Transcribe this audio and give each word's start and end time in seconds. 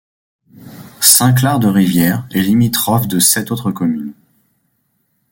Saint-Clar-de-Rivière 0.99 2.25
est 2.31 2.41
limitrophe 2.41 3.07
de 3.07 3.19
sept 3.19 3.51
autres 3.51 3.69
communes. 3.71 4.13